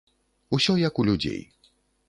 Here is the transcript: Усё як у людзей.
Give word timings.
Усё 0.57 0.75
як 0.87 0.95
у 1.03 1.07
людзей. 1.11 1.41